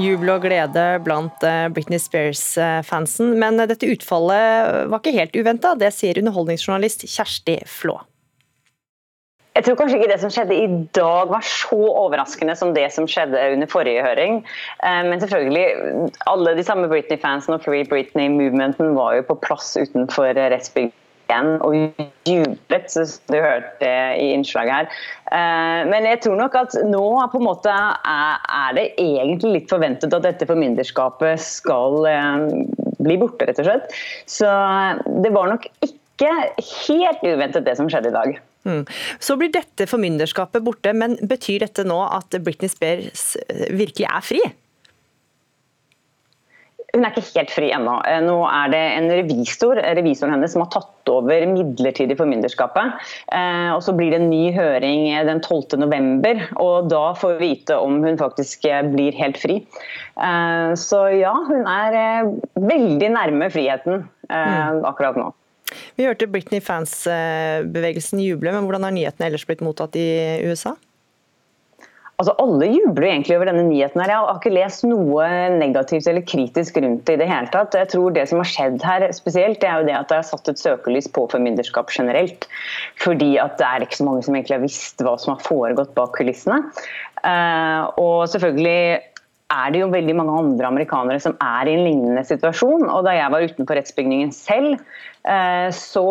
Jubel 0.00 0.32
og 0.32 0.42
glede 0.42 0.86
blant 1.04 1.44
eh, 1.46 1.68
Britney 1.68 2.00
Spears-fansen. 2.00 3.36
Men 3.38 3.60
dette 3.60 3.86
utfallet 3.92 4.88
var 4.90 4.98
ikke 4.98 5.12
helt 5.14 5.36
uventa. 5.36 5.76
Det 5.78 5.92
sier 5.94 6.18
underholdningsjournalist 6.18 7.04
Kjersti 7.06 7.60
Flå. 7.70 8.00
Jeg 9.52 9.66
tror 9.66 9.76
kanskje 9.76 9.98
ikke 10.00 10.08
det 10.08 10.20
som 10.22 10.32
skjedde 10.32 10.56
i 10.56 10.68
dag 10.96 11.28
var 11.28 11.44
så 11.44 11.76
overraskende 11.76 12.54
som 12.56 12.72
det 12.74 12.86
som 12.94 13.04
skjedde 13.06 13.44
under 13.52 13.68
forrige 13.70 14.02
høring. 14.02 14.40
Eh, 14.82 15.02
men 15.06 15.22
selvfølgelig, 15.22 16.10
alle 16.32 16.56
de 16.58 16.66
samme 16.66 16.90
Britney-fansen 16.90 17.54
og 17.54 17.62
Free 17.62 17.86
Britney-movementen 17.86 18.96
var 18.98 19.20
jo 19.20 19.28
på 19.28 19.38
plass 19.44 19.76
utenfor 19.78 20.32
rettsbygget 20.40 20.98
igjen 21.32 21.56
og 21.64 21.74
jublet, 22.28 22.92
som 22.92 23.32
du 23.32 23.38
hørte 23.40 23.88
i 24.20 24.28
innslaget 24.36 24.74
her. 24.74 25.00
Eh, 25.32 25.80
men 25.88 26.06
jeg 26.10 26.20
tror 26.26 26.38
nok 26.38 26.58
at 26.60 26.76
nå 26.86 27.02
på 27.32 27.40
en 27.40 27.48
måte 27.48 27.72
er 27.72 28.76
det 28.76 28.86
egentlig 29.00 29.56
litt 29.56 29.72
forventet 29.72 30.12
at 30.12 30.28
dette 30.28 30.48
formynderskapet 30.48 31.40
skal 31.42 32.06
eh, 32.10 32.46
bli 33.02 33.18
borte, 33.20 33.48
rett 33.48 33.60
og 33.62 33.68
slett. 33.68 33.98
Så 34.30 34.48
det 35.24 35.34
var 35.34 35.50
nok 35.52 35.68
ikke 35.82 36.32
helt 36.86 37.22
uventet 37.26 37.66
det 37.66 37.78
som 37.80 37.90
skjedde 37.90 38.12
i 38.12 38.18
dag. 38.18 38.40
Mm. 38.68 38.82
Så 39.18 39.36
blir 39.40 39.50
dette 39.50 39.88
formynderskapet 39.90 40.62
borte, 40.62 40.92
men 40.94 41.16
betyr 41.18 41.64
dette 41.64 41.84
nå 41.88 41.98
at 42.06 42.36
Britney 42.44 42.70
Spears 42.70 43.32
eh, 43.48 43.70
virkelig 43.74 44.06
er 44.06 44.26
fri? 44.26 44.42
Hun 46.92 47.06
er 47.06 47.14
ikke 47.14 47.40
helt 47.40 47.52
fri 47.54 47.70
ennå. 47.72 47.94
Eh, 48.04 48.20
nå 48.20 48.36
er 48.44 48.72
det 48.72 48.80
en 48.98 49.08
revisor 49.16 49.80
revisoren 49.96 50.34
hennes 50.34 50.52
som 50.52 50.64
har 50.64 50.70
tatt 50.74 51.12
over 51.12 51.46
midlertidig 51.48 52.18
formynderskapet. 52.18 52.98
Eh, 53.32 53.70
og 53.72 53.80
Så 53.84 53.94
blir 53.96 54.12
det 54.12 54.20
en 54.20 54.28
ny 54.30 54.52
høring 54.52 55.08
den 55.28 55.40
12.11, 55.40 56.44
og 56.60 56.90
da 56.92 57.04
får 57.16 57.38
vi 57.38 57.52
vite 57.54 57.78
om 57.80 58.02
hun 58.04 58.20
faktisk 58.20 58.68
blir 58.92 59.16
helt 59.16 59.40
fri. 59.40 59.62
Så 60.78 60.98
ja, 61.16 61.32
hun 61.48 61.64
er 61.66 62.28
veldig 62.60 63.08
nærme 63.14 63.48
friheten 63.50 64.04
mm. 64.28 64.82
akkurat 64.86 65.16
nå. 65.16 65.30
Vi 65.96 66.06
hørte 66.06 66.28
Britney 66.28 66.60
Fans-bevegelsen 66.60 68.20
juble, 68.22 68.52
men 68.52 68.66
hvordan 68.66 68.86
har 68.86 68.94
nyhetene 68.94 69.30
ellers 69.30 69.46
blitt 69.48 69.64
mottatt 69.64 69.96
i 69.98 70.08
USA? 70.44 70.76
Altså, 72.20 72.34
alle 72.38 72.68
jubler 72.68 73.08
egentlig 73.08 73.34
over 73.34 73.48
denne 73.48 73.64
nyheten. 73.66 74.00
her. 74.00 74.10
Jeg 74.12 74.20
har 74.20 74.38
ikke 74.38 74.54
lest 74.54 74.84
noe 74.86 75.28
negativt 75.56 76.06
eller 76.06 76.22
kritisk 76.28 76.76
rundt 76.78 77.06
det 77.08 77.16
i 77.16 77.20
det 77.22 77.28
hele 77.30 77.50
tatt. 77.50 77.74
Jeg 77.74 77.90
tror 77.94 78.14
Det 78.14 78.28
som 78.30 78.38
har 78.38 78.50
skjedd 78.50 78.84
her 78.86 79.06
spesielt, 79.16 79.60
det 79.60 79.68
er 79.68 79.80
jo 79.80 79.88
det 79.88 79.96
at 79.98 80.08
det 80.12 80.18
er 80.18 80.28
satt 80.28 80.48
et 80.52 80.60
søkelys 80.60 81.08
på 81.10 81.26
formynderskap 81.32 81.90
generelt. 81.90 82.46
Fordi 83.02 83.38
at 83.42 83.56
det 83.58 83.66
er 83.66 83.86
ikke 83.86 83.98
så 84.02 84.06
mange 84.06 84.22
som 84.22 84.36
egentlig 84.36 84.58
har 84.58 84.66
visst 84.66 85.02
hva 85.02 85.16
som 85.18 85.34
har 85.34 85.42
foregått 85.42 85.96
bak 85.98 86.14
kulissene. 86.18 86.60
Uh, 87.22 87.90
og 88.02 88.28
selvfølgelig 88.30 89.00
er 89.52 89.72
det 89.72 89.82
jo 89.82 89.90
veldig 89.92 90.14
mange 90.16 90.34
andre 90.40 90.68
amerikanere 90.68 91.20
som 91.22 91.34
er 91.42 91.68
i 91.68 91.76
en 91.76 91.84
lignende 91.86 92.24
situasjon. 92.26 92.86
Og 92.88 93.04
da 93.06 93.14
jeg 93.16 93.32
var 93.34 93.46
utenfor 93.46 93.78
rettsbygningen 93.78 94.32
selv, 94.34 94.80
eh, 95.28 95.68
så 95.76 96.04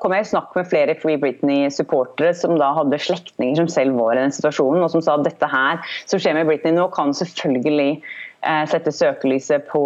kom 0.00 0.16
jeg 0.16 0.26
i 0.26 0.30
snakk 0.32 0.56
med 0.56 0.70
flere 0.70 0.96
Free 1.00 1.20
Britney-supportere 1.20 2.32
som 2.36 2.56
da 2.60 2.72
hadde 2.78 3.00
slektninger 3.02 3.60
som 3.60 3.70
selv 3.70 4.00
var 4.00 4.16
i 4.16 4.24
den 4.24 4.34
situasjonen, 4.34 4.82
og 4.84 4.92
som 4.94 5.04
sa 5.04 5.18
at 5.18 5.26
dette 5.28 5.50
her 5.50 5.80
som 6.10 6.22
skjer 6.22 6.38
med 6.38 6.50
Britney 6.50 6.74
nå, 6.76 6.88
kan 6.94 7.14
selvfølgelig 7.16 7.90
eh, 8.00 8.64
sette 8.70 8.94
søkelyset 8.94 9.68
på 9.70 9.84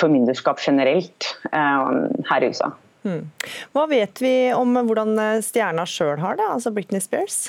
formynderskap 0.00 0.62
generelt 0.62 1.32
eh, 1.52 1.94
her 2.30 2.46
i 2.46 2.52
USA. 2.52 2.72
Hmm. 3.00 3.30
Hva 3.72 3.86
vet 3.88 4.20
vi 4.20 4.34
om 4.52 4.76
hvordan 4.76 5.16
stjerna 5.40 5.86
sjøl 5.88 6.20
har 6.20 6.36
det, 6.36 6.50
altså 6.58 6.72
Britney 6.76 7.00
Spears? 7.00 7.48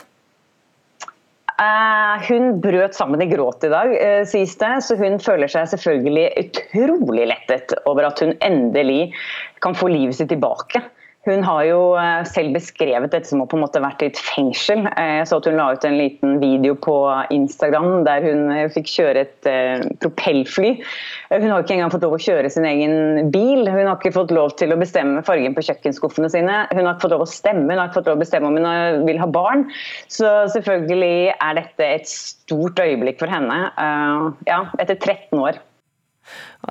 Eh, 1.62 2.24
hun 2.30 2.56
brøt 2.62 2.96
sammen 2.98 3.22
i 3.22 3.27
gråt 3.30 3.65
i 3.68 3.70
dag, 3.70 3.91
uh, 3.94 4.24
sies 4.30 4.56
det. 4.58 4.72
Så 4.86 4.98
hun 4.98 5.20
føler 5.22 5.51
seg 5.51 5.70
selvfølgelig 5.74 6.25
utrolig 6.46 7.27
lettet 7.30 7.75
over 7.89 8.08
at 8.10 8.24
hun 8.24 8.34
endelig 8.46 9.12
kan 9.62 9.77
få 9.77 9.91
livet 9.94 10.18
sitt 10.18 10.32
tilbake. 10.34 10.82
Hun 11.22 11.44
har 11.46 11.66
jo 11.68 11.82
eh, 12.01 12.24
selv 12.25 12.56
beskrevet 12.56 13.12
dette 13.13 13.30
som 13.30 13.44
å 13.44 13.46
på 13.50 13.54
en 13.54 13.62
måte 13.62 13.82
vært 13.84 14.01
i 14.01 14.08
et 14.10 14.18
fengsel. 14.18 14.88
Eh, 14.90 15.20
jeg 15.20 15.28
så 15.30 15.38
at 15.38 15.46
hun 15.46 15.60
la 15.60 15.68
ut 15.75 15.84
en 15.86 15.98
liten 16.00 16.40
video 16.42 16.74
på 16.74 16.96
Instagram 17.36 18.01
der 18.08 18.25
hun 18.25 18.50
eh, 18.50 18.66
fikk 18.74 18.90
kjøre 18.90 19.25
et 19.28 19.50
propellfly. 20.01 20.72
Hun 21.30 21.46
har 21.51 21.62
ikke 21.62 21.75
engang 21.78 21.94
fått 21.94 22.08
lov 22.08 22.18
å 22.18 22.22
kjøre 22.25 22.50
sin 22.50 22.66
egen 22.66 23.30
bil. 23.34 23.70
Hun 23.70 23.86
har 23.86 24.00
ikke 24.00 24.16
fått 24.18 24.34
lov 24.34 24.56
til 24.58 24.74
å 24.74 24.80
bestemme 24.82 25.22
fargen 25.28 25.54
på 25.54 25.66
kjøkkenskuffene 25.70 26.32
sine. 26.34 26.58
Hun 26.74 26.82
har 26.82 26.96
ikke 26.96 27.06
fått 27.06 27.16
lov 27.16 27.28
å 27.28 27.30
stemme, 27.30 27.70
hun 27.70 27.78
har 27.78 27.92
ikke 27.92 28.00
fått 28.00 28.10
lov 28.10 28.18
å 28.18 28.24
bestemme 28.24 28.50
om 28.50 28.58
hun 28.58 29.06
vil 29.06 29.22
ha 29.22 29.30
barn. 29.30 29.68
Så 30.10 30.34
selvfølgelig 30.58 31.36
er 31.38 31.58
dette 31.62 31.94
et 32.00 32.10
stort 32.10 32.82
øyeblikk 32.82 33.22
for 33.22 33.30
henne. 33.30 33.62
Ja, 34.50 34.63
etter 34.82 34.98
13 34.98 35.38
år. 35.38 35.62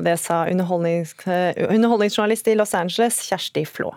Det 0.03 0.19
sa 0.23 0.45
underholdnings 0.51 1.15
underholdningsjournalist 1.25 2.51
i 2.51 2.59
Los 2.59 2.75
Angeles, 2.79 3.23
Kjersti 3.31 3.69
Flå. 3.69 3.95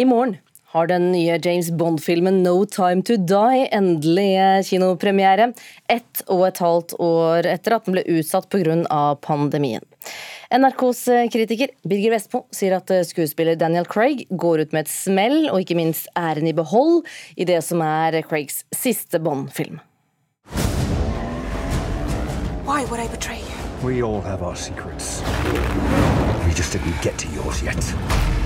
I 0.00 0.04
morgen 0.04 0.36
har 0.64 0.86
den 0.86 1.12
nye 1.12 1.38
James 1.42 1.70
Bond-filmen 1.70 2.42
No 2.42 2.64
Time 2.64 3.02
To 3.02 3.18
Die 3.28 3.66
endelig 3.68 4.64
kinopremiere. 4.70 5.50
Ett 5.92 6.22
og 6.24 6.46
et 6.46 6.60
halvt 6.64 6.94
år 7.04 7.44
etter 7.50 7.76
at 7.76 7.84
den 7.84 7.98
ble 7.98 8.04
utsatt 8.08 8.48
pga. 8.48 9.02
pandemien. 9.20 9.84
NRKs 10.56 11.04
kritiker 11.34 11.74
Birger 11.84 12.14
Vestmo 12.14 12.46
sier 12.48 12.78
at 12.78 12.88
skuespiller 13.10 13.60
Daniel 13.60 13.84
Craig 13.84 14.24
går 14.30 14.64
ut 14.64 14.72
med 14.72 14.88
et 14.88 14.94
smell, 14.94 15.50
og 15.52 15.60
ikke 15.60 15.76
minst 15.76 16.08
æren 16.16 16.48
i 16.48 16.56
behold, 16.56 17.04
i 17.36 17.44
det 17.44 17.60
som 17.60 17.84
er 17.84 18.22
Craigs 18.22 18.64
siste 18.72 19.20
Bond-film. 19.20 19.82
Why 22.64 22.86
would 22.88 23.04
I 23.04 23.08
betray 23.08 23.36
you? 23.44 23.60
We 23.84 24.00
all 24.00 24.22
have 24.22 24.40
our 24.40 24.56
secrets. 24.56 25.20
We 26.46 26.54
just 26.56 26.72
didn't 26.72 27.02
get 27.02 27.18
to 27.18 27.28
yours 27.36 27.62
yet. 27.62 28.39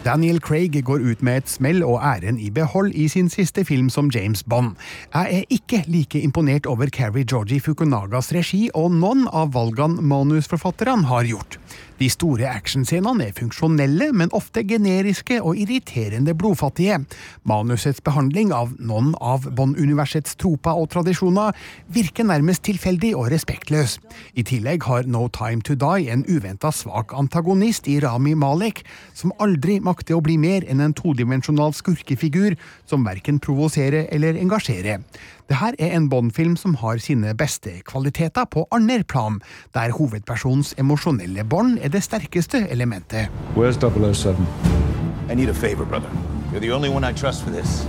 Daniel 0.00 0.40
Craig 0.40 0.84
går 0.84 1.02
ut 1.04 1.22
med 1.22 1.42
et 1.42 1.50
smell 1.52 1.82
og 1.84 1.98
æren 2.00 2.38
i 2.40 2.48
behold 2.50 2.94
i 2.96 3.04
sin 3.12 3.28
siste 3.28 3.66
film 3.68 3.90
som 3.92 4.08
James 4.14 4.42
Bond. 4.42 4.72
Jeg 5.12 5.40
er 5.40 5.52
ikke 5.52 5.82
like 5.92 6.20
imponert 6.20 6.66
over 6.66 6.88
Carrie 6.88 7.24
Georgie 7.28 7.60
Fukunagas 7.60 8.32
regi 8.32 8.70
og 8.74 8.94
noen 8.96 9.26
av 9.28 9.52
valgene 9.52 10.00
manusforfatterne 10.00 11.04
har 11.04 11.28
gjort. 11.28 11.59
De 12.00 12.08
store 12.08 12.48
actionscenene 12.48 13.26
er 13.28 13.36
funksjonelle, 13.36 14.10
men 14.16 14.32
ofte 14.36 14.62
generiske 14.64 15.40
og 15.42 15.58
irriterende 15.60 16.32
blodfattige. 16.36 17.00
Manusets 17.48 18.00
behandling 18.04 18.54
av 18.56 18.72
noen 18.80 19.12
av 19.20 19.44
Bond-universets 19.56 20.38
troper 20.40 20.80
og 20.80 20.88
tradisjoner 20.94 21.56
virker 21.92 22.24
nærmest 22.28 22.64
tilfeldig 22.68 23.12
og 23.18 23.28
respektløs. 23.34 23.98
I 24.32 24.46
tillegg 24.48 24.86
har 24.88 25.08
No 25.10 25.26
Time 25.28 25.60
To 25.66 25.76
Die 25.76 26.08
en 26.12 26.24
uventa 26.28 26.72
svak 26.72 27.12
antagonist 27.16 27.88
i 27.90 27.98
Rami 28.00 28.32
Malek, 28.38 28.80
som 29.12 29.34
aldri 29.38 29.76
makter 29.84 30.16
å 30.16 30.24
bli 30.24 30.38
mer 30.40 30.64
enn 30.70 30.80
en 30.80 30.96
todimensjonal 30.96 31.76
skurkefigur 31.76 32.56
som 32.88 33.04
verken 33.04 33.42
provoserer 33.44 34.08
eller 34.14 34.40
engasjerer. 34.40 35.04
Dette 35.50 35.82
er 35.82 35.96
en 35.96 36.04
Bond-film 36.08 36.52
som 36.56 36.76
har 36.78 37.00
sine 37.02 37.32
beste 37.34 37.72
kvaliteter 37.82 38.44
på 38.46 38.68
andre 38.70 39.02
plan, 39.02 39.40
der 39.74 39.90
hovedpersonens 39.90 40.76
emosjonelle 40.78 41.42
bånd 41.42 41.80
er 41.82 41.90
det 41.90 42.04
sterkeste 42.06 42.68
elementet. 42.70 43.26
Where's 43.56 43.74
007? 43.74 44.38
I 45.28 45.34
need 45.34 45.48
a 45.48 45.54
favor, 45.54 45.84
brother. 45.84 46.08
You're 46.52 46.60
the 46.60 46.70
only 46.70 46.88
one 46.88 47.02
I 47.02 47.12
trust 47.12 47.42
for 47.42 47.50
this. 47.50 47.82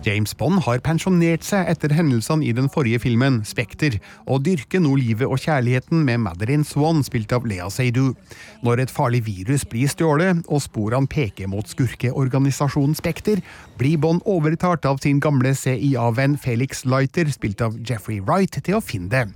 James 0.00 0.32
Bond 0.32 0.62
har 0.64 0.80
pensjonert 0.80 1.44
seg 1.44 1.68
etter 1.68 1.92
hendelsene 1.92 2.46
i 2.48 2.54
den 2.56 2.70
forrige 2.72 3.02
filmen, 3.02 3.42
Spekter, 3.44 3.98
og 4.24 4.46
dyrker 4.46 4.80
nå 4.80 4.94
livet 4.96 5.28
og 5.28 5.36
kjærligheten 5.42 6.00
med 6.06 6.22
Madeline 6.24 6.64
Swan, 6.64 7.02
spilt 7.04 7.34
av 7.36 7.44
Lea 7.48 7.68
Seydoux. 7.68 8.16
Når 8.64 8.86
et 8.86 8.94
farlig 8.94 9.20
virus 9.28 9.66
blir 9.68 9.92
stjålet, 9.92 10.40
og 10.48 10.64
sporene 10.64 11.10
peker 11.10 11.50
mot 11.52 11.68
skurkeorganisasjonen 11.68 12.96
Spekter, 12.96 13.44
blir 13.76 14.00
Bond 14.00 14.24
overtalt 14.24 14.88
av 14.88 15.02
sin 15.04 15.20
gamle 15.20 15.52
CIA-venn 15.52 16.38
Felix 16.40 16.86
Leiter, 16.88 17.28
spilt 17.28 17.60
av 17.60 17.76
Jeffrey 17.84 18.22
Wright, 18.24 18.56
til 18.56 18.80
å 18.80 18.84
finne 18.84 19.12
det. 19.12 19.26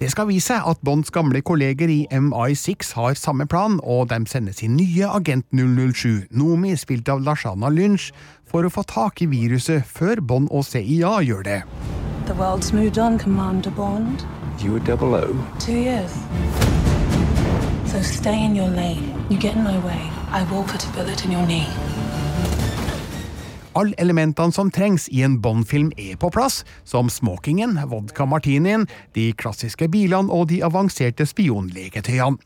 Det 0.00 0.08
skal 0.08 0.30
vise 0.30 0.48
seg 0.48 0.64
at 0.64 0.78
Bonds 0.80 1.10
gamle 1.12 1.42
kolleger 1.44 1.90
i 1.92 2.06
MI6 2.08 2.94
har 2.96 3.18
samme 3.20 3.44
plan, 3.44 3.74
og 3.84 4.06
de 4.08 4.16
sender 4.30 4.54
sin 4.56 4.78
nye 4.78 5.04
agent 5.04 5.44
007, 5.52 6.30
Nomi, 6.32 6.72
spilt 6.80 7.10
av 7.12 7.20
Lashana 7.20 7.68
Lynch, 7.68 8.06
for 8.48 8.64
å 8.64 8.70
få 8.72 8.86
tak 8.88 9.20
i 9.20 9.28
viruset 9.28 9.84
før 9.84 10.22
Bond 10.24 10.48
og 10.56 10.64
CIA 10.70 11.18
gjør 11.28 11.44
det. 11.44 11.58
The 12.30 12.38
world's 12.40 12.72
moved 12.72 12.96
on, 12.96 13.18
Commander 13.18 13.70
Bond. 13.76 14.24
You 14.64 14.72
were 14.72 14.80
double 14.88 15.14
O. 15.14 15.36
Two 15.60 15.76
years. 15.76 16.16
So 17.84 18.00
stay 18.00 18.42
in 18.42 18.56
your 18.56 18.72
lane. 18.72 19.12
You 19.28 19.36
get 19.36 19.54
in 19.54 19.62
my 19.62 19.76
way. 19.84 20.00
I 20.32 20.44
will 20.50 20.64
put 20.64 20.80
a 20.88 20.92
bullet 20.96 21.26
in 21.26 21.32
your 21.32 21.44
knee. 21.44 21.68
Alle 23.80 23.94
elementene 24.02 24.52
som 24.52 24.68
trengs 24.68 25.06
i 25.08 25.22
en 25.24 25.38
Bond-film 25.40 25.88
er 25.96 26.16
på 26.20 26.28
plass, 26.34 26.58
som 26.84 27.08
smokingen, 27.08 27.78
vodka 27.88 28.26
martinien, 28.28 28.82
de 29.16 29.30
klassiske 29.40 29.86
bilene 29.88 30.28
og 30.28 30.50
de 30.50 30.58
avanserte 30.66 31.24
spionleketøyene. 31.24 32.36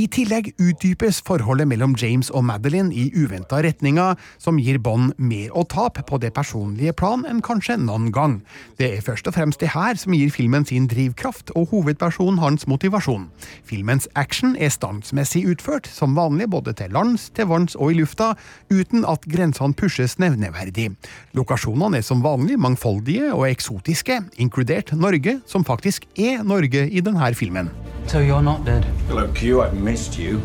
I 0.00 0.08
tillegg 0.10 0.48
utdypes 0.58 1.20
forholdet 1.26 1.68
mellom 1.70 1.94
James 2.00 2.32
og 2.34 2.42
Madeline 2.48 2.90
i 2.96 3.04
uventa 3.14 3.60
retninger, 3.62 4.18
som 4.42 4.58
gir 4.58 4.80
Bond 4.82 5.12
mer 5.20 5.52
å 5.54 5.62
tape 5.68 6.02
på 6.08 6.18
det 6.18 6.32
personlige 6.34 6.96
plan 6.98 7.22
enn 7.28 7.44
kanskje 7.44 7.78
noen 7.78 8.10
gang. 8.16 8.40
Det 8.80 8.90
er 8.96 9.06
først 9.06 9.30
og 9.30 9.36
fremst 9.36 9.62
det 9.62 9.70
her 9.76 10.00
som 10.00 10.16
gir 10.16 10.32
filmen 10.34 10.66
sin 10.66 10.90
drivkraft 10.90 11.54
og 11.54 11.70
hovedpersonen 11.70 12.42
hans 12.42 12.66
motivasjon. 12.66 13.28
Filmens 13.68 14.08
action 14.18 14.56
er 14.58 14.74
standsmessig 14.74 15.44
utført, 15.52 15.86
som 15.86 16.18
vanlig 16.18 16.50
både 16.50 16.74
til 16.80 16.90
lands, 16.96 17.30
til 17.36 17.52
vanns 17.52 17.78
og 17.78 17.94
i 17.94 18.00
lufta, 18.00 18.32
uten 18.72 19.06
at 19.06 19.28
grensene 19.30 19.76
pushes 19.76 20.18
nevneverdig 20.18 20.79
troverdig. 20.80 20.96
Lokasjonene 21.34 21.98
er 21.98 22.02
som 22.02 22.22
vanlig 22.22 22.58
mangfoldige 22.58 23.32
og 23.32 23.48
eksotiske, 23.48 24.20
inkludert 24.38 24.92
Norge, 24.92 25.40
som 25.46 25.64
faktisk 25.64 26.06
er 26.16 26.42
Norge 26.42 26.88
i 26.88 27.00
denne 27.00 27.34
filmen. 27.34 27.70
So 28.06 28.18
you're 28.18 28.42
not 28.42 28.64
dead. 28.64 28.84
Hello, 29.08 29.26
Q. 29.34 29.62
I've 29.62 29.74
missed 29.74 30.18
you. 30.18 30.40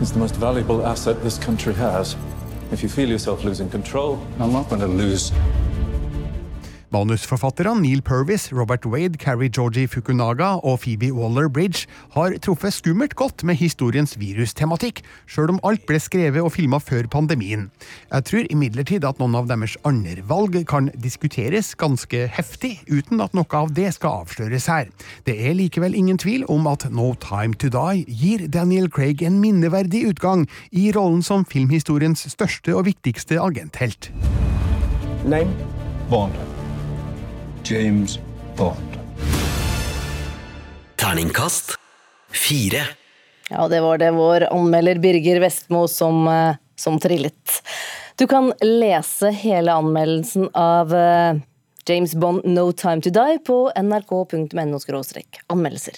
It's 0.00 0.10
the 0.10 0.18
most 0.18 0.36
valuable 0.36 0.84
asset 0.84 1.22
this 1.22 1.38
country 1.38 1.74
has. 1.74 2.16
If 2.72 2.82
you 2.82 2.88
feel 2.88 3.08
yourself 3.08 3.44
losing 3.44 3.70
control, 3.70 4.18
I'm 4.40 4.52
not 4.52 4.68
going 4.68 4.80
to 4.80 4.88
lose 4.88 5.32
Manusforfatterne 6.94 7.80
Neil 7.82 8.02
Purvis, 8.02 8.52
Robert 8.52 8.86
Wade, 8.86 9.18
Carrie 9.18 9.50
Georgie 9.50 9.88
Fukunaga 9.90 10.60
og 10.62 10.78
Phoebe 10.84 11.10
Waller-Bridge 11.10 11.88
har 12.14 12.36
truffet 12.44 12.76
skummelt 12.76 13.16
godt 13.18 13.42
med 13.42 13.58
historiens 13.58 14.14
virustematikk, 14.20 15.02
sjøl 15.26 15.56
om 15.56 15.58
alt 15.66 15.82
ble 15.88 15.98
skrevet 15.98 16.44
og 16.44 16.52
filma 16.54 16.78
før 16.78 17.08
pandemien. 17.10 17.66
Jeg 18.12 18.28
tror 18.28 18.46
imidlertid 18.46 19.06
at 19.08 19.18
noen 19.18 19.34
av 19.40 19.50
deres 19.50 19.74
andre 19.88 20.22
valg 20.30 20.60
kan 20.70 20.92
diskuteres 20.94 21.72
ganske 21.80 22.28
heftig, 22.36 22.76
uten 22.86 23.24
at 23.24 23.34
noe 23.34 23.58
av 23.58 23.74
det 23.74 23.90
skal 23.98 24.22
avsløres 24.22 24.70
her. 24.70 24.90
Det 25.26 25.34
er 25.34 25.58
likevel 25.58 25.98
ingen 25.98 26.20
tvil 26.20 26.46
om 26.52 26.70
at 26.70 26.86
No 26.94 27.10
Time 27.18 27.58
To 27.58 27.72
Die 27.74 28.06
gir 28.06 28.46
Daniel 28.46 28.86
Craig 28.86 29.26
en 29.26 29.42
minneverdig 29.42 30.06
utgang 30.12 30.46
i 30.70 30.92
rollen 30.94 31.26
som 31.26 31.42
filmhistoriens 31.42 32.28
største 32.30 32.78
og 32.78 32.86
viktigste 32.92 33.42
agenthelt. 33.42 34.12
Name? 35.26 35.50
Bond. 36.10 36.53
James 37.64 38.18
Bond. 38.56 38.98
Terningkast 40.96 41.78
fire. 42.32 42.82
Ja, 43.50 43.68
det 43.68 43.80
var 43.80 43.98
det 43.98 44.10
vår 44.10 44.40
anmelder 44.40 44.98
Birger 44.98 45.40
Vestmo 45.40 45.88
som, 45.88 46.28
eh, 46.28 46.56
som 46.76 47.00
trillet. 47.00 47.62
Du 48.16 48.26
kan 48.26 48.52
lese 48.60 49.30
hele 49.30 49.72
anmeldelsen 49.72 50.48
av 50.54 50.94
eh, 50.94 51.36
James 51.86 52.14
Bond 52.14 52.44
No 52.44 52.72
Time 52.72 53.00
To 53.00 53.10
Die 53.10 53.38
på 53.46 53.72
nrk.no 53.76 54.78
anmeldelser. 55.46 55.94